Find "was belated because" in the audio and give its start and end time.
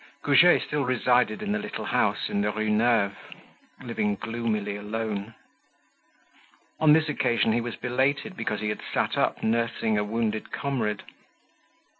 7.61-8.61